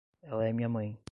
[0.23, 0.97] Ela é minha mãe.